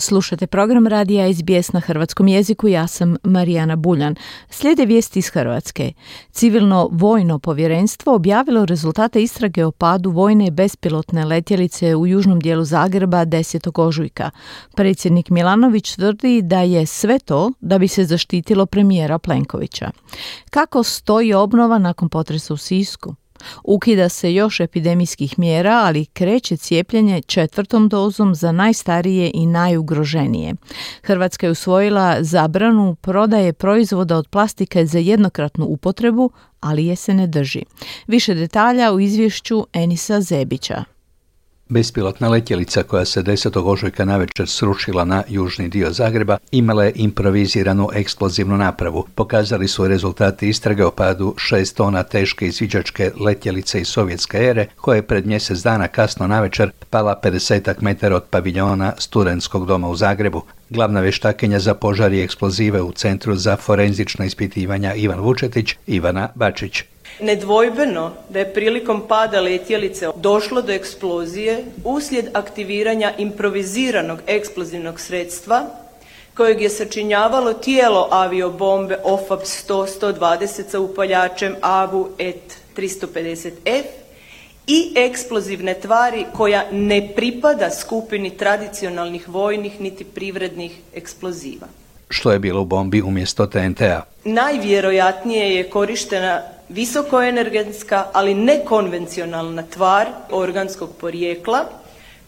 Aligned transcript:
Slušate 0.00 0.46
program 0.46 0.86
radija 0.86 1.34
SBS 1.34 1.72
na 1.72 1.80
hrvatskom 1.80 2.28
jeziku, 2.28 2.68
ja 2.68 2.86
sam 2.86 3.16
Marijana 3.24 3.76
Buljan. 3.76 4.14
Slijede 4.50 4.86
vijesti 4.86 5.18
iz 5.18 5.28
Hrvatske. 5.28 5.92
Civilno 6.32 6.88
vojno 6.92 7.38
povjerenstvo 7.38 8.14
objavilo 8.14 8.64
rezultate 8.64 9.22
istrage 9.22 9.64
o 9.64 9.70
padu 9.70 10.10
vojne 10.10 10.50
bespilotne 10.50 11.24
letjelice 11.24 11.96
u 11.96 12.06
južnom 12.06 12.40
dijelu 12.40 12.64
Zagreba 12.64 13.26
10. 13.26 13.80
ožujka. 13.82 14.30
Predsjednik 14.74 15.30
Milanović 15.30 15.94
tvrdi 15.94 16.42
da 16.42 16.60
je 16.60 16.86
sve 16.86 17.18
to 17.18 17.52
da 17.60 17.78
bi 17.78 17.88
se 17.88 18.04
zaštitilo 18.04 18.66
premijera 18.66 19.18
Plenkovića. 19.18 19.90
Kako 20.50 20.82
stoji 20.82 21.34
obnova 21.34 21.78
nakon 21.78 22.08
potresa 22.08 22.54
u 22.54 22.56
Sisku? 22.56 23.14
Ukida 23.64 24.08
se 24.08 24.34
još 24.34 24.60
epidemijskih 24.60 25.38
mjera, 25.38 25.82
ali 25.84 26.06
kreće 26.06 26.56
cijepljenje 26.56 27.22
četvrtom 27.22 27.88
dozom 27.88 28.34
za 28.34 28.52
najstarije 28.52 29.30
i 29.34 29.46
najugroženije. 29.46 30.54
Hrvatska 31.02 31.46
je 31.46 31.50
usvojila 31.50 32.16
zabranu 32.20 32.94
prodaje 33.00 33.52
proizvoda 33.52 34.16
od 34.16 34.28
plastike 34.28 34.86
za 34.86 34.98
jednokratnu 34.98 35.66
upotrebu, 35.66 36.30
ali 36.60 36.86
je 36.86 36.96
se 36.96 37.14
ne 37.14 37.26
drži. 37.26 37.62
Više 38.06 38.34
detalja 38.34 38.92
u 38.92 39.00
izvješću 39.00 39.66
Enisa 39.72 40.20
Zebića. 40.20 40.84
Bespilotna 41.70 42.28
letjelica 42.28 42.82
koja 42.82 43.04
se 43.04 43.22
10. 43.22 43.62
ožujka 43.64 44.04
navečer 44.04 44.48
srušila 44.48 45.04
na 45.04 45.22
južni 45.28 45.68
dio 45.68 45.92
Zagreba 45.92 46.38
imala 46.52 46.84
je 46.84 46.92
improviziranu 46.94 47.88
eksplozivnu 47.94 48.56
napravu. 48.56 49.06
Pokazali 49.14 49.68
su 49.68 49.88
rezultati 49.88 50.48
istrage 50.48 50.84
o 50.84 50.90
padu 50.90 51.34
šest 51.38 51.76
tona 51.76 52.02
teške 52.02 52.46
izviđačke 52.46 53.12
letjelice 53.20 53.80
iz 53.80 53.88
sovjetske 53.88 54.38
ere 54.38 54.66
koja 54.76 54.96
je 54.96 55.02
pred 55.02 55.26
mjesec 55.26 55.58
dana 55.58 55.88
kasno 55.88 56.26
navečer 56.26 56.70
pala 56.90 57.20
50 57.22 57.74
metara 57.80 58.16
od 58.16 58.24
paviljona 58.30 58.92
Studenskog 58.98 59.66
doma 59.66 59.88
u 59.88 59.96
Zagrebu. 59.96 60.42
Glavna 60.70 61.00
vještakinja 61.00 61.58
za 61.58 61.74
požar 61.74 62.12
i 62.12 62.22
eksplozive 62.22 62.82
u 62.82 62.92
Centru 62.92 63.36
za 63.36 63.56
forenzična 63.56 64.24
ispitivanja 64.24 64.94
Ivan 64.94 65.20
Vučetić, 65.20 65.74
Ivana 65.86 66.28
Bačić. 66.34 66.82
Nedvojbeno 67.22 68.12
da 68.28 68.38
je 68.38 68.54
prilikom 68.54 69.02
pada 69.08 69.40
letjelice 69.40 70.08
došlo 70.16 70.62
do 70.62 70.72
eksplozije 70.72 71.64
uslijed 71.84 72.26
aktiviranja 72.34 73.12
improviziranog 73.18 74.18
eksplozivnog 74.26 75.00
sredstva 75.00 75.66
kojeg 76.34 76.60
je 76.60 76.70
sačinjavalo 76.70 77.52
tijelo 77.52 78.08
aviobombe 78.10 78.98
OFAB 79.04 79.40
100-120 79.40 80.70
sa 80.70 80.80
upaljačem 80.80 81.56
AVU 81.60 82.08
ET 82.18 82.56
350F 82.76 83.84
i 84.66 84.92
eksplozivne 84.96 85.74
tvari 85.74 86.24
koja 86.36 86.64
ne 86.72 87.08
pripada 87.16 87.70
skupini 87.70 88.36
tradicionalnih 88.36 89.28
vojnih 89.28 89.80
niti 89.80 90.04
privrednih 90.04 90.80
eksploziva. 90.94 91.66
Što 92.08 92.32
je 92.32 92.38
bilo 92.38 92.60
u 92.60 92.64
bombi 92.64 93.02
umjesto 93.02 93.46
TNT-a? 93.46 94.02
Najvjerojatnije 94.24 95.56
je 95.56 95.70
korištena 95.70 96.42
visokoenergetska, 96.70 98.04
ali 98.12 98.34
nekonvencionalna 98.34 99.62
tvar 99.62 100.06
organskog 100.30 100.90
porijekla 101.00 101.64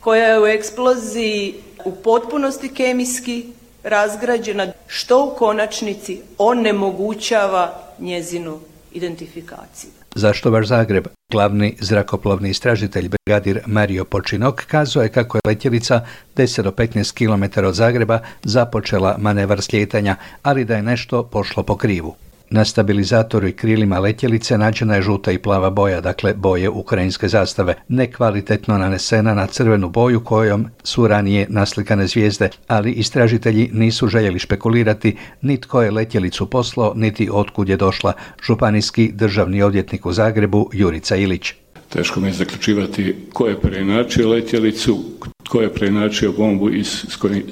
koja 0.00 0.26
je 0.26 0.40
u 0.40 0.46
eksploziji 0.46 1.54
u 1.84 1.92
potpunosti 1.94 2.68
kemijski 2.68 3.46
razgrađena, 3.82 4.66
što 4.86 5.24
u 5.24 5.38
konačnici 5.38 6.20
onemogućava 6.38 7.72
njezinu 7.98 8.58
identifikaciju. 8.92 9.90
Zašto 10.14 10.50
baš 10.50 10.66
Zagreb? 10.66 11.06
Glavni 11.32 11.76
zrakoplovni 11.80 12.50
istražitelj 12.50 13.08
brigadir 13.08 13.60
Mario 13.66 14.04
Počinok 14.04 14.64
kazao 14.66 15.02
je 15.02 15.08
kako 15.08 15.36
je 15.36 15.40
letjelica 15.46 16.06
10 16.36 16.62
do 16.62 16.70
15 16.70 17.12
km 17.14 17.64
od 17.66 17.74
Zagreba 17.74 18.18
započela 18.42 19.16
manevar 19.18 19.62
slijetanja, 19.62 20.16
ali 20.42 20.64
da 20.64 20.76
je 20.76 20.82
nešto 20.82 21.22
pošlo 21.22 21.62
po 21.62 21.76
krivu. 21.76 22.14
Na 22.54 22.64
stabilizatoru 22.64 23.48
i 23.48 23.52
krilima 23.52 23.98
letjelice 23.98 24.58
nađena 24.58 24.94
je 24.94 25.02
žuta 25.02 25.32
i 25.32 25.38
plava 25.38 25.70
boja, 25.70 26.00
dakle 26.00 26.34
boje 26.34 26.68
ukrajinske 26.68 27.28
zastave, 27.28 27.74
nekvalitetno 27.88 28.78
nanesena 28.78 29.34
na 29.34 29.46
crvenu 29.46 29.88
boju 29.88 30.20
kojom 30.20 30.66
su 30.84 31.08
ranije 31.08 31.46
naslikane 31.48 32.06
zvijezde, 32.06 32.48
ali 32.68 32.92
istražitelji 32.92 33.70
nisu 33.72 34.08
željeli 34.08 34.38
špekulirati 34.38 35.16
ni 35.42 35.60
tko 35.60 35.82
je 35.82 35.90
letjelicu 35.90 36.50
poslao, 36.50 36.92
niti 36.96 37.28
otkud 37.32 37.68
je 37.68 37.76
došla 37.76 38.12
županijski 38.46 39.10
državni 39.14 39.62
odvjetnik 39.62 40.06
u 40.06 40.12
Zagrebu 40.12 40.70
Jurica 40.72 41.16
Ilić. 41.16 41.52
Teško 41.88 42.20
mi 42.20 42.28
je 42.28 42.32
zaključivati 42.32 43.16
ko 43.32 43.46
je 43.46 43.60
preinačio 43.60 44.28
letjelicu, 44.28 45.04
ko 45.48 45.60
je 45.60 45.74
preinačio 45.74 46.32
bombu 46.32 46.70
i 46.70 46.84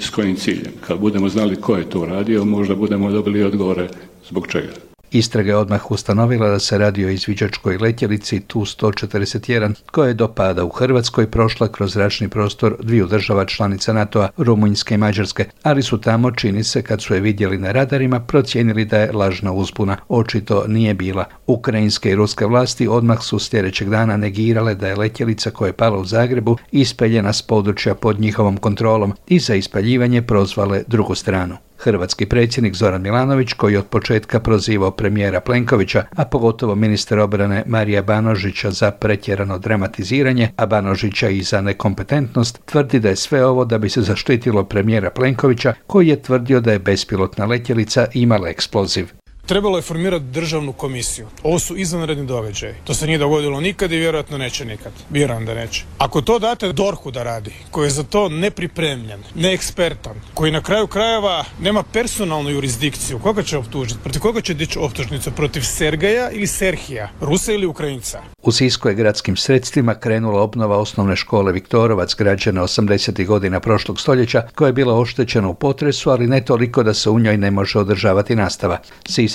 s 0.01 0.11
kojim 0.11 0.37
ciljem. 0.37 0.73
Kad 0.81 0.99
budemo 0.99 1.29
znali 1.29 1.57
ko 1.57 1.77
je 1.77 1.91
to 1.91 2.07
radio, 2.07 2.45
možda 2.45 2.75
budemo 2.75 3.11
dobili 3.11 3.43
odgovore 3.43 3.89
zbog 4.29 4.47
čega. 4.47 4.90
Istraga 5.13 5.51
je 5.51 5.57
odmah 5.57 5.91
ustanovila 5.91 6.49
da 6.49 6.59
se 6.59 6.79
radi 6.79 7.05
o 7.05 7.09
izviđačkoj 7.09 7.79
letjelici 7.79 8.41
Tu-141 8.41 9.75
koja 9.91 10.09
je 10.09 10.15
do 10.15 10.29
pada 10.29 10.65
u 10.65 10.69
Hrvatskoj 10.69 11.31
prošla 11.31 11.69
kroz 11.69 11.93
zračni 11.93 12.29
prostor 12.29 12.77
dviju 12.83 13.07
država 13.07 13.45
članica 13.45 13.93
NATO-a, 13.93 14.29
Rumunjske 14.37 14.95
i 14.95 14.99
Mađarske, 14.99 15.45
ali 15.63 15.83
su 15.83 15.99
tamo, 15.99 16.31
čini 16.31 16.65
se, 16.65 16.83
kad 16.83 17.03
su 17.03 17.15
je 17.15 17.21
vidjeli 17.21 17.59
na 17.59 17.73
radarima, 17.73 18.21
procijenili 18.21 18.85
da 18.85 18.99
je 18.99 19.13
lažna 19.13 19.53
uzbuna. 19.53 19.97
Očito 20.09 20.65
nije 20.69 20.95
bila. 20.95 21.25
Ukrajinske 21.47 22.11
i 22.11 22.15
ruske 22.15 22.47
vlasti 22.47 22.89
odmah 22.89 23.23
su 23.23 23.39
sljedećeg 23.39 23.89
dana 23.89 24.17
negirale 24.17 24.75
da 24.75 24.89
je 24.89 24.97
letjelica 24.97 25.51
koja 25.51 25.67
je 25.67 25.73
pala 25.73 25.99
u 25.99 26.05
Zagrebu 26.05 26.57
ispeljena 26.73 27.33
s 27.33 27.43
područja 27.43 27.95
pod 27.95 28.21
njihovom 28.21 28.57
kontrolom 28.57 29.15
i 29.29 29.39
za 29.39 29.55
ispaljivanje 29.55 30.23
prozvale 30.23 30.83
drugu 30.87 31.15
stranu. 31.15 31.57
Hrvatski 31.81 32.27
predsjednik 32.27 32.75
Zoran 32.75 33.03
Milanović, 33.03 33.53
koji 33.53 33.77
od 33.77 33.87
početka 33.87 34.41
prozivao 34.41 34.91
premijera 34.91 35.41
Plenkovića, 35.41 36.05
a 36.17 36.25
pogotovo 36.25 36.75
ministar 36.75 37.19
obrane 37.19 37.63
Marija 37.67 38.03
Banožića 38.03 38.71
za 38.71 38.91
pretjerano 38.91 39.59
dramatiziranje, 39.59 40.49
a 40.57 40.67
Banožića 40.67 41.29
i 41.29 41.43
za 41.43 41.61
nekompetentnost, 41.61 42.61
tvrdi 42.65 43.01
da 43.01 43.09
je 43.09 43.17
sve 43.17 43.47
ovo 43.47 43.65
da 43.65 43.79
bi 43.79 43.89
se 43.89 44.03
zaštitilo 44.03 44.65
premijera 44.65 45.11
Plenkovića, 45.11 45.75
koji 45.87 46.09
je 46.09 46.23
tvrdio 46.23 46.61
da 46.61 46.73
je 46.73 46.79
bespilotna 46.79 47.47
letjelica 47.47 48.07
imala 48.15 48.49
eksploziv. 48.49 49.20
Trebalo 49.51 49.79
je 49.79 49.83
formirati 49.83 50.25
državnu 50.25 50.73
komisiju. 50.73 51.27
Ovo 51.43 51.59
su 51.59 51.77
izvanredni 51.77 52.27
događaji. 52.27 52.75
To 52.85 52.95
se 52.95 53.07
nije 53.07 53.19
dogodilo 53.19 53.61
nikad 53.61 53.93
i 53.93 53.97
vjerojatno 53.97 54.39
neće 54.39 54.65
nikad. 54.65 54.93
Vjerujem 55.11 55.47
da 55.47 55.55
neće. 55.55 55.85
Ako 55.99 56.21
to 56.21 56.39
date 56.39 56.73
Dorhu 56.73 57.11
da 57.11 57.23
radi, 57.23 57.53
koji 57.71 57.87
je 57.87 57.91
za 57.91 58.03
to 58.03 58.29
nepripremljen, 58.29 59.23
neekspertan, 59.35 60.21
koji 60.35 60.53
na 60.53 60.63
kraju 60.63 60.87
krajeva 60.87 61.45
nema 61.61 61.83
personalnu 61.83 62.51
jurisdikciju, 62.51 63.19
koga 63.19 63.43
će 63.43 63.59
optužiti? 63.59 64.01
Protiv 64.03 64.23
koga 64.23 64.41
će 64.41 64.55
dići 64.55 64.79
optužnicu? 64.79 65.31
Protiv 65.31 65.63
Sergeja 65.63 66.31
ili 66.31 66.47
Serhija? 66.47 67.09
Rusa 67.21 67.53
ili 67.53 67.67
Ukrajinca? 67.67 68.21
U 68.43 68.53
Sisku 68.53 68.89
je 68.89 68.95
gradskim 68.95 69.37
sredstvima 69.37 69.95
krenula 69.95 70.43
obnova 70.43 70.79
osnovne 70.79 71.17
škole 71.17 71.53
Viktorovac 71.53 72.15
građana 72.15 72.63
80. 72.63 73.27
godina 73.27 73.61
prošlog 73.61 74.01
stoljeća 74.01 74.43
koja 74.55 74.67
je 74.67 74.73
bila 74.73 74.99
oštećena 74.99 75.49
u 75.49 75.55
potresu, 75.55 76.11
ali 76.11 76.27
ne 76.27 76.45
toliko 76.45 76.83
da 76.83 76.95
se 76.95 77.11
u 77.11 77.19
njoj 77.19 77.37
ne 77.37 77.51
može 77.51 77.79
održavati 77.79 78.37
nastava. 78.37 78.79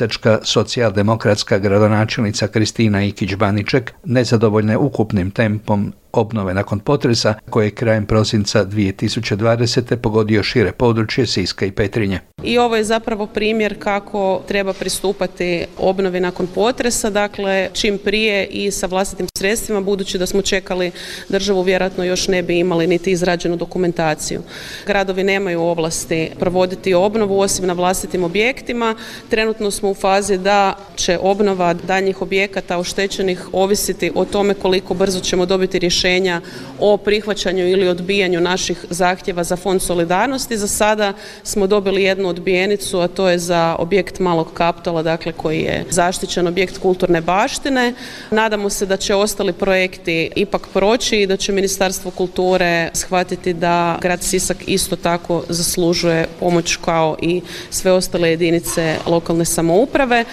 Sisačka 0.06 0.40
socijaldemokratska 0.44 1.58
gradonačelnica 1.58 2.48
Kristina 2.48 3.00
Ikić-Baniček 3.00 3.92
nezadovoljna 4.04 4.80
ukupnim 4.80 5.32
tempom 5.32 5.94
obnove 6.18 6.54
nakon 6.54 6.80
potresa 6.80 7.34
koje 7.50 7.68
je 7.68 7.72
krajem 7.72 8.06
prosinca 8.06 8.66
2020. 8.66 9.96
pogodio 9.96 10.44
šire 10.44 10.72
područje 10.72 11.28
Siska 11.28 11.66
i 11.66 11.72
Petrinje. 11.72 12.20
I 12.44 12.58
ovo 12.58 12.76
je 12.76 12.84
zapravo 12.84 13.28
primjer 13.28 13.80
kako 13.80 14.42
treba 14.48 14.74
pristupati 14.74 15.66
obnovi 15.78 16.20
nakon 16.20 16.48
potresa, 16.48 17.10
dakle 17.10 17.70
čim 17.74 17.98
prije 17.98 18.46
i 18.46 18.72
sa 18.72 18.88
vlastitim 18.88 19.28
sredstvima, 19.38 19.82
budući 19.82 20.18
da 20.18 20.26
smo 20.26 20.42
čekali 20.42 20.92
državu, 21.30 21.62
vjerojatno 21.62 22.04
još 22.04 22.28
ne 22.28 22.44
bi 22.44 22.60
imali 22.60 22.88
niti 22.88 23.12
izrađenu 23.12 23.56
dokumentaciju. 23.56 24.42
Gradovi 24.86 25.24
nemaju 25.24 25.62
ovlasti 25.62 26.30
provoditi 26.40 26.94
obnovu 26.94 27.40
osim 27.40 27.68
na 27.68 27.74
vlastitim 27.74 28.24
objektima. 28.24 28.96
Trenutno 29.30 29.72
smo 29.72 29.90
u 29.90 29.94
fazi 29.94 30.38
da 30.38 30.74
će 30.96 31.20
obnova 31.22 31.74
daljnjih 31.74 32.22
objekata 32.22 32.78
oštećenih 32.78 33.48
ovisiti 33.54 34.12
o 34.16 34.26
tome 34.26 34.54
koliko 34.54 34.94
brzo 34.94 35.20
ćemo 35.20 35.46
dobiti 35.46 35.80
rješenja 36.06 36.42
o 36.80 36.98
prihvaćanju 36.98 37.68
ili 37.68 37.88
odbijanju 37.88 38.42
naših 38.42 38.86
zahtjeva 38.90 39.44
za 39.44 39.56
fond 39.56 39.82
solidarnosti. 39.82 40.58
Za 40.58 40.68
sada 40.68 41.14
smo 41.44 41.68
dobili 41.68 42.04
jednu 42.04 42.30
odbijenicu, 42.30 43.00
a 43.00 43.08
to 43.08 43.30
je 43.30 43.40
za 43.40 43.76
objekt 43.80 44.20
Malog 44.20 44.54
Kaptola, 44.54 45.04
dakle 45.04 45.32
koji 45.32 45.60
je 45.60 45.86
zaštićen 45.90 46.48
objekt 46.48 46.78
kulturne 46.78 47.22
baštine. 47.22 47.94
Nadamo 48.32 48.70
se 48.70 48.86
da 48.86 48.98
će 48.98 49.16
ostali 49.16 49.54
projekti 49.54 50.32
ipak 50.36 50.68
proći 50.74 51.22
i 51.22 51.28
da 51.28 51.38
će 51.38 51.52
Ministarstvo 51.52 52.12
kulture 52.12 52.90
shvatiti 52.94 53.54
da 53.54 53.98
grad 54.02 54.24
Sisak 54.24 54.58
isto 54.68 54.96
tako 54.96 55.44
zaslužuje 55.50 56.28
pomoć 56.40 56.76
kao 56.86 57.18
i 57.22 57.42
sve 57.70 57.92
ostale 57.92 58.30
jedinice 58.30 58.96
lokalne 59.06 59.46
samouprave. 59.46 60.26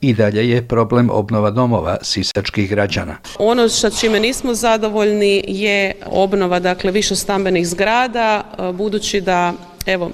I 0.00 0.14
dalje 0.14 0.50
je 0.50 0.68
problem 0.68 1.10
obnova 1.10 1.50
domova 1.50 1.96
sisačkih 2.02 2.70
građana. 2.70 3.16
Ono 3.38 3.68
što 3.68 3.90
čime 3.90 4.20
nismo 4.20 4.54
zadovoljni 4.54 5.44
je 5.48 5.92
obnova 6.06 6.58
dakle 6.58 6.92
više 6.92 7.16
stambenih 7.16 7.68
zgrada 7.68 8.42
budući 8.74 9.20
da 9.20 9.52
evo 9.86 10.10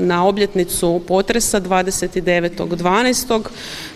na 0.00 0.26
obljetnicu 0.26 1.00
potresa 1.08 1.60
29.12. 1.60 3.42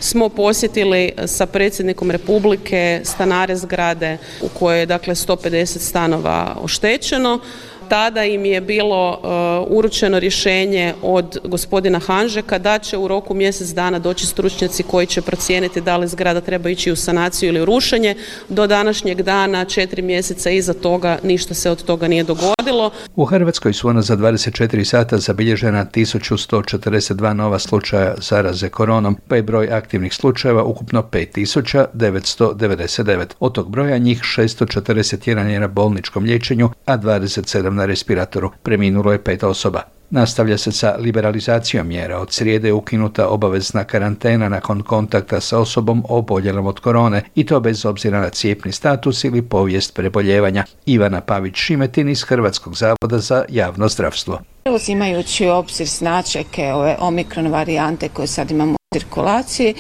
smo 0.01 0.29
posjetili 0.29 1.13
sa 1.27 1.47
predsjednikom 1.47 2.11
Republike 2.11 3.01
stanare 3.05 3.57
zgrade 3.57 4.19
u 4.43 4.49
kojoj 4.49 4.81
je 4.81 4.87
dakle 4.87 5.15
150 5.15 5.79
stanova 5.79 6.57
oštećeno 6.63 7.41
tada 7.89 8.25
im 8.25 8.45
je 8.45 8.61
bilo 8.61 9.11
uh, 9.11 9.77
uručeno 9.79 10.19
rješenje 10.19 10.95
od 11.03 11.39
gospodina 11.45 11.99
Hanžeka 11.99 12.59
da 12.59 12.79
će 12.79 12.99
u 12.99 13.09
roku 13.09 13.35
mjesec 13.35 13.69
dana 13.69 13.99
doći 13.99 14.27
stručnjaci 14.27 14.83
koji 14.83 15.07
će 15.07 15.23
procijeniti 15.23 15.81
da 15.81 15.97
li 15.97 16.09
zgrada 16.09 16.41
treba 16.41 16.71
ići 16.71 16.93
u 16.93 16.97
sanaciju 16.97 17.49
ili 17.49 17.61
u 17.61 17.65
rušenje. 17.65 18.15
Do 18.49 18.67
današnjeg 18.67 19.23
dana, 19.23 19.65
četiri 19.65 20.03
mjeseca 20.03 20.51
iza 20.51 20.75
toga, 20.75 21.19
ništa 21.23 21.55
se 21.55 21.71
od 21.71 21.85
toga 21.85 22.09
nije 22.09 22.25
dogodilo. 22.25 22.91
U 23.17 23.25
Hrvatskoj 23.25 23.73
su 23.73 23.89
ona 23.89 24.03
za 24.03 24.17
24 24.17 24.85
sata 24.85 25.19
zabilježena 25.19 25.87
1142 25.95 27.33
nova 27.33 27.59
slučaja 27.59 28.15
zaraze 28.19 28.69
koronom, 28.69 29.17
pa 29.29 29.37
je 29.37 29.43
broj 29.43 29.73
aktivnih 29.73 30.15
slučajeva 30.15 30.65
ukupno 30.65 31.03
5999. 31.13 33.27
Od 33.41 33.53
tog 33.53 33.71
broja 33.71 33.99
njih 33.99 34.21
641 34.21 35.47
je 35.47 35.61
na 35.61 35.69
bolničkom 35.69 36.25
liječenju, 36.25 36.71
a 36.85 36.99
27 36.99 37.72
na 37.75 37.87
respiratoru. 37.87 38.51
Preminulo 38.63 39.13
je 39.13 39.25
pet 39.25 39.43
osoba. 39.43 39.83
Nastavlja 40.11 40.59
se 40.59 40.73
sa 40.73 40.97
liberalizacijom 40.99 41.89
mjera. 41.89 42.19
Od 42.19 42.33
srijede 42.33 42.69
je 42.69 42.73
ukinuta 42.73 43.29
obavezna 43.29 43.85
karantena 43.85 44.49
nakon 44.49 44.83
kontakta 44.83 45.41
sa 45.41 45.59
osobom 45.59 46.05
oboljelom 46.09 46.67
od 46.67 46.81
korone 46.81 47.23
i 47.35 47.47
to 47.47 47.61
bez 47.61 47.85
obzira 47.87 48.21
na 48.21 48.31
cijepni 48.31 48.73
status 48.73 49.25
ili 49.25 49.43
povijest 49.43 49.95
preboljevanja. 49.95 50.65
Ivana 50.87 51.21
Pavić-Šimetin 51.21 52.11
iz 52.11 52.23
Hrvatskog 52.23 52.77
zavoda 52.77 53.19
za 53.19 53.45
javno 53.49 53.89
zdravstvo. 53.89 54.41
Uzimajući 54.75 55.49
obzir 55.49 55.87
značajke 55.87 56.73
ove 56.73 56.97
omikron 57.01 57.47
varijante 57.47 58.09
koje 58.09 58.27
sad 58.27 58.51
imamo 58.51 58.82
cirkulaciji 58.93 59.75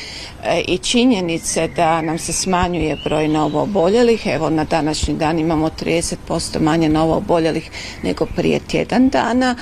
e, 0.44 0.61
i 0.69 0.79
činjenice 0.79 1.69
da 1.69 2.03
nam 2.03 2.19
se 2.19 2.32
smanjuje 2.32 2.97
broj 3.05 3.29
novo 3.29 3.62
oboljelih, 3.62 4.26
evo 4.26 4.50
na 4.50 4.64
današnji 4.64 5.14
dan 5.14 5.38
imamo 5.38 5.70
30% 5.81 6.61
manje 6.61 6.88
novo 6.88 7.17
oboljelih 7.17 7.70
nego 8.03 8.26
prije 8.26 8.61
tjedan 8.61 9.09
dana, 9.09 9.56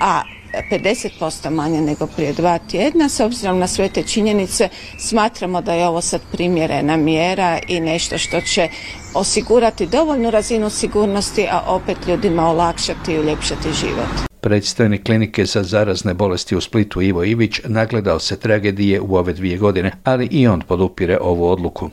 a 0.00 0.22
50% 0.70 1.50
manje 1.50 1.80
nego 1.80 2.06
prije 2.06 2.32
dva 2.32 2.58
tjedna. 2.58 3.08
S 3.08 3.20
obzirom 3.20 3.58
na 3.58 3.66
sve 3.66 3.88
te 3.88 4.02
činjenice 4.02 4.68
smatramo 4.98 5.60
da 5.60 5.74
je 5.74 5.86
ovo 5.86 6.00
sad 6.00 6.20
primjerena 6.32 6.96
mjera 6.96 7.58
i 7.68 7.80
nešto 7.80 8.18
što 8.18 8.40
će 8.40 8.68
osigurati 9.14 9.86
dovoljnu 9.86 10.30
razinu 10.30 10.70
sigurnosti, 10.70 11.48
a 11.50 11.60
opet 11.66 11.96
ljudima 12.06 12.50
olakšati 12.50 13.12
i 13.12 13.18
uljepšati 13.18 13.72
život. 13.72 14.35
Predstojnik 14.46 15.04
klinike 15.04 15.44
za 15.44 15.62
zarazne 15.62 16.14
bolesti 16.14 16.56
u 16.56 16.60
Splitu 16.60 17.02
Ivo 17.02 17.24
Ivić 17.24 17.60
nagledao 17.68 18.18
se 18.18 18.36
tragedije 18.36 19.00
u 19.00 19.16
ove 19.16 19.32
dvije 19.32 19.58
godine, 19.58 19.92
ali 20.04 20.26
i 20.26 20.46
on 20.46 20.60
podupire 20.60 21.18
ovu 21.20 21.48
odluku. 21.48 21.90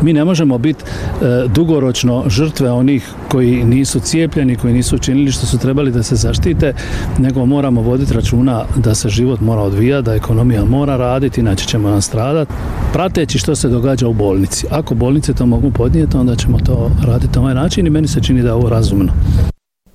Mi 0.00 0.12
ne 0.12 0.24
možemo 0.24 0.58
biti 0.58 0.84
e, 0.84 1.48
dugoročno 1.48 2.24
žrtve 2.26 2.70
onih 2.70 3.08
koji 3.28 3.64
nisu 3.64 4.00
cijepljeni, 4.00 4.56
koji 4.56 4.74
nisu 4.74 4.96
učinili 4.96 5.32
što 5.32 5.46
su 5.46 5.58
trebali 5.58 5.90
da 5.90 6.02
se 6.02 6.16
zaštite, 6.16 6.74
nego 7.18 7.46
moramo 7.46 7.82
voditi 7.82 8.14
računa 8.14 8.64
da 8.76 8.94
se 8.94 9.08
život 9.08 9.40
mora 9.40 9.62
odvijati, 9.62 10.04
da 10.04 10.14
ekonomija 10.14 10.64
mora 10.64 10.96
raditi, 10.96 11.40
inače 11.40 11.66
ćemo 11.66 11.90
nam 11.90 12.02
stradati, 12.02 12.52
prateći 12.92 13.38
što 13.38 13.56
se 13.56 13.68
događa 13.68 14.08
u 14.08 14.12
bolnici. 14.12 14.66
Ako 14.70 14.94
bolnice 14.94 15.34
to 15.34 15.46
mogu 15.46 15.70
podnijeti, 15.70 16.16
onda 16.16 16.36
ćemo 16.36 16.58
to 16.58 16.90
raditi 17.06 17.34
na 17.34 17.42
ovaj 17.42 17.54
način 17.54 17.86
i 17.86 17.90
meni 17.90 18.08
se 18.08 18.22
čini 18.22 18.42
da 18.42 18.48
je 18.48 18.54
ovo 18.54 18.68
razumno. 18.68 19.12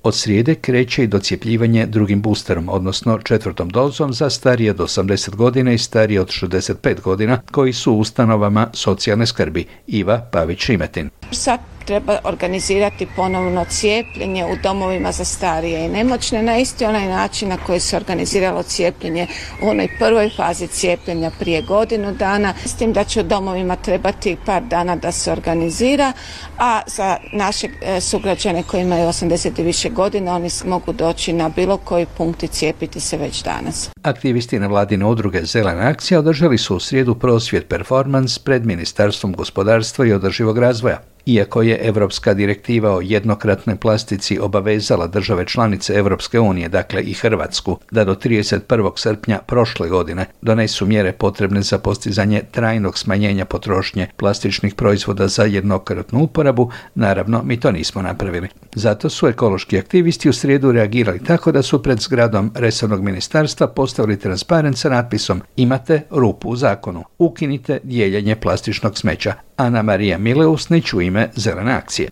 Od 0.08 0.14
srijede 0.14 0.54
kreće 0.54 1.04
i 1.04 1.06
docijepljivanje 1.06 1.86
drugim 1.86 2.22
boosterom, 2.22 2.68
odnosno 2.68 3.18
četvrtom 3.18 3.68
dozom 3.68 4.12
za 4.12 4.30
starije 4.30 4.70
od 4.70 4.76
80 4.76 5.34
godina 5.34 5.72
i 5.72 5.78
starije 5.78 6.20
od 6.20 6.28
65 6.28 7.00
godina 7.00 7.40
koji 7.50 7.72
su 7.72 7.92
u 7.92 7.98
ustanovama 7.98 8.70
socijalne 8.72 9.26
skrbi. 9.26 9.66
Iva 9.86 10.28
Pavić-Šimetin. 10.32 11.08
Sad 11.32 11.60
treba 11.88 12.18
organizirati 12.24 13.06
ponovno 13.16 13.64
cijepljenje 13.64 14.44
u 14.44 14.56
domovima 14.62 15.12
za 15.12 15.24
starije 15.24 15.84
i 15.84 15.88
nemoćne 15.88 16.42
na 16.42 16.58
isti 16.58 16.84
onaj 16.84 17.08
način 17.08 17.48
na 17.48 17.56
koji 17.56 17.80
se 17.80 17.96
organiziralo 17.96 18.62
cijepljenje 18.62 19.26
u 19.62 19.68
onoj 19.68 19.88
prvoj 19.98 20.30
fazi 20.36 20.66
cijepljenja 20.66 21.30
prije 21.38 21.62
godinu 21.62 22.12
dana. 22.12 22.54
S 22.64 22.74
tim 22.74 22.92
da 22.92 23.04
će 23.04 23.20
u 23.20 23.22
domovima 23.22 23.76
trebati 23.76 24.36
par 24.46 24.62
dana 24.62 24.96
da 24.96 25.12
se 25.12 25.32
organizira, 25.32 26.12
a 26.58 26.80
za 26.86 27.16
naše 27.32 27.68
e, 27.82 28.00
sugrađane 28.00 28.62
koji 28.62 28.82
imaju 28.82 29.08
80 29.08 29.60
i 29.60 29.62
više 29.62 29.90
godina 29.90 30.34
oni 30.34 30.48
mogu 30.64 30.92
doći 30.92 31.32
na 31.32 31.48
bilo 31.48 31.76
koji 31.76 32.06
punkt 32.16 32.42
i 32.42 32.48
cijepiti 32.48 33.00
se 33.00 33.16
već 33.16 33.42
danas. 33.42 33.90
Aktivisti 34.02 34.58
na 34.58 34.66
vladine 34.66 35.06
udruge 35.06 35.44
Zelena 35.44 35.88
akcija 35.88 36.20
održali 36.20 36.58
su 36.58 36.76
u 36.76 36.80
srijedu 36.80 37.14
prosvjet 37.14 37.68
performans 37.68 38.38
pred 38.38 38.66
Ministarstvom 38.66 39.32
gospodarstva 39.32 40.06
i 40.06 40.12
održivog 40.12 40.58
razvoja. 40.58 41.00
Iako 41.26 41.62
je 41.62 41.78
Europska 41.82 42.34
direktiva 42.34 42.90
o 42.90 43.00
jednokratnoj 43.00 43.76
plastici 43.76 44.38
obavezala 44.38 45.06
države 45.06 45.44
članice 45.44 45.94
Europske 45.94 46.40
unije, 46.40 46.68
dakle 46.68 47.02
i 47.02 47.12
Hrvatsku, 47.12 47.78
da 47.90 48.04
do 48.04 48.14
31. 48.14 48.92
srpnja 48.96 49.38
prošle 49.46 49.88
godine 49.88 50.26
donesu 50.42 50.86
mjere 50.86 51.12
potrebne 51.12 51.62
za 51.62 51.78
postizanje 51.78 52.42
trajnog 52.50 52.98
smanjenja 52.98 53.44
potrošnje 53.44 54.06
plastičnih 54.16 54.74
proizvoda 54.74 55.28
za 55.28 55.42
jednokratnu 55.42 56.22
uporabu, 56.22 56.70
naravno 56.94 57.42
mi 57.42 57.60
to 57.60 57.72
nismo 57.72 58.02
napravili. 58.02 58.48
Zato 58.74 59.10
su 59.10 59.26
ekološki 59.26 59.78
aktivisti 59.78 60.28
u 60.28 60.32
srijedu 60.32 60.72
reagirali 60.72 61.24
tako 61.24 61.52
da 61.52 61.62
su 61.62 61.82
pred 61.82 62.00
zgradom 62.00 62.52
resornog 62.54 63.02
ministarstva 63.02 63.66
postavili 63.66 64.18
transparent 64.18 64.78
sa 64.78 64.88
natpisom 64.88 65.42
Imate 65.56 66.02
rupu 66.10 66.48
u 66.48 66.56
zakonu. 66.56 67.04
Ukinite 67.18 67.80
dijeljenje 67.82 68.36
plastičnog 68.36 68.98
smeća. 68.98 69.47
Ana 69.58 69.82
Marija 69.82 70.18
Mileusnić 70.18 70.92
u 70.92 71.00
ime 71.00 71.28
Zelene 71.36 71.72
akcije. 71.72 72.10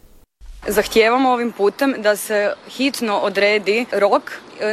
Zahtijevamo 0.69 1.31
ovim 1.31 1.52
putem 1.52 1.94
da 1.98 2.16
se 2.16 2.52
hitno 2.69 3.19
odredi 3.19 3.87
rok 3.93 4.22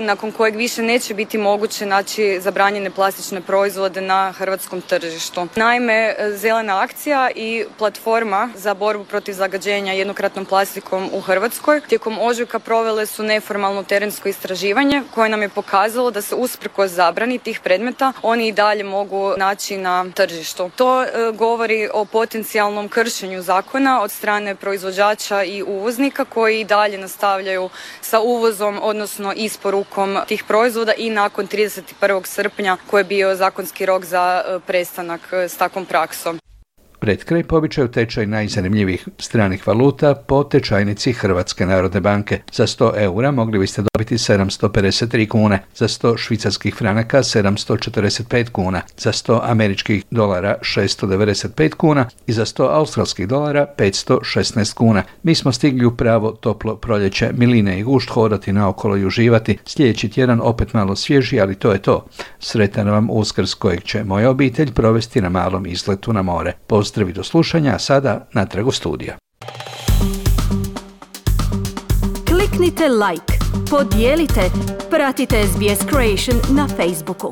nakon 0.01 0.31
kojeg 0.31 0.55
više 0.55 0.81
neće 0.81 1.13
biti 1.13 1.37
moguće 1.37 1.85
naći 1.85 2.39
zabranjene 2.41 2.89
plastične 2.89 3.41
proizvode 3.41 4.01
na 4.01 4.31
hrvatskom 4.31 4.81
tržištu. 4.81 5.47
Naime, 5.55 5.93
e, 5.93 6.31
Zelena 6.35 6.81
akcija 6.81 7.29
i 7.35 7.65
platforma 7.77 8.49
za 8.55 8.73
borbu 8.73 9.03
protiv 9.03 9.33
zagađenja 9.33 9.93
jednokratnom 9.93 10.45
plastikom 10.45 11.09
u 11.13 11.21
Hrvatskoj 11.21 11.81
tijekom 11.81 12.17
ožujka 12.21 12.59
provele 12.59 13.05
su 13.05 13.23
neformalno 13.23 13.83
terensko 13.83 14.29
istraživanje 14.29 15.01
koje 15.13 15.29
nam 15.29 15.41
je 15.41 15.49
pokazalo 15.49 16.11
da 16.11 16.21
se 16.21 16.35
usprkos 16.35 16.91
zabrani 16.91 17.39
tih 17.39 17.59
predmeta 17.59 18.13
oni 18.21 18.47
i 18.47 18.51
dalje 18.51 18.83
mogu 18.83 19.33
naći 19.37 19.77
na 19.77 20.05
tržištu. 20.13 20.71
To 20.75 21.03
e, 21.03 21.07
govori 21.33 21.89
o 21.93 22.05
potencijalnom 22.05 22.89
kršenju 22.89 23.41
zakona 23.41 24.01
od 24.01 24.11
strane 24.11 24.55
proizvođača 24.55 25.43
i 25.43 25.63
uvoznika 25.63 26.25
koji 26.25 26.59
i 26.59 26.65
dalje 26.65 26.97
nastavljaju 26.97 27.69
sa 28.01 28.19
uvozom, 28.19 28.79
odnosno 28.81 29.33
isporukom 29.35 29.72
isporukom 29.73 30.17
tih 30.27 30.43
proizvoda 30.43 30.93
i 30.97 31.09
nakon 31.09 31.47
31. 31.47 32.25
srpnja 32.25 32.77
koji 32.87 32.99
je 32.99 33.05
bio 33.05 33.35
zakonski 33.35 33.85
rok 33.85 34.05
za 34.05 34.43
e, 34.45 34.59
prestanak 34.67 35.21
e, 35.31 35.49
s 35.49 35.57
takvom 35.57 35.85
praksom. 35.85 36.42
Pred 37.03 37.23
kraj 37.23 37.43
pobičaju 37.43 37.87
tečaj 37.87 38.25
najzanimljivih 38.25 39.07
stranih 39.17 39.67
valuta 39.67 40.15
po 40.15 40.43
tečajnici 40.43 41.13
Hrvatske 41.13 41.65
narodne 41.65 41.99
banke. 41.99 42.39
Za 42.51 42.67
100 42.67 42.91
eura 42.97 43.31
mogli 43.31 43.59
biste 43.59 43.81
dobiti 43.81 44.15
753 44.15 45.27
kune, 45.27 45.59
za 45.75 45.87
100 45.87 46.17
švicarskih 46.17 46.75
franaka 46.75 47.17
745 47.17 48.49
kuna, 48.49 48.81
za 48.97 49.11
100 49.11 49.39
američkih 49.43 50.03
dolara 50.11 50.55
695 50.61 51.73
kuna 51.73 52.05
i 52.27 52.33
za 52.33 52.45
100 52.45 52.67
australskih 52.71 53.27
dolara 53.27 53.65
516 53.77 54.73
kuna. 54.73 55.03
Mi 55.23 55.35
smo 55.35 55.51
stigli 55.51 55.85
u 55.85 55.97
pravo 55.97 56.31
toplo 56.31 56.75
proljeće, 56.75 57.31
miline 57.33 57.79
i 57.79 57.83
gušt 57.83 58.09
hodati 58.09 58.53
naokolo 58.53 58.97
i 58.97 59.05
uživati. 59.05 59.57
Sljedeći 59.65 60.09
tjedan 60.09 60.39
opet 60.43 60.73
malo 60.73 60.95
svježi, 60.95 61.39
ali 61.39 61.55
to 61.55 61.71
je 61.71 61.81
to. 61.81 62.05
Sretan 62.39 62.89
vam 62.89 63.09
uskrs 63.09 63.53
kojeg 63.53 63.83
će 63.83 64.03
moja 64.03 64.29
obitelj 64.29 64.73
provesti 64.73 65.21
na 65.21 65.29
malom 65.29 65.65
izletu 65.65 66.13
na 66.13 66.21
more. 66.21 66.53
Pozdravi 66.93 67.13
do 67.13 67.23
slušanja, 67.23 67.75
a 67.75 67.79
sada 67.79 68.27
natrag 68.33 68.67
u 68.67 68.71
studija. 68.71 69.17
Kliknite 72.27 72.87
like, 72.89 73.33
podijelite, 73.69 74.41
pratite 74.89 75.43
SBS 75.47 75.79
Creation 75.89 76.55
na 76.55 76.67
Facebooku. 76.67 77.29